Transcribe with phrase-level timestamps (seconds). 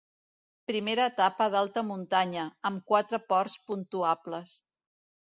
[0.69, 4.55] Primera etapa d'alta muntanya, amb quatre ports puntuables.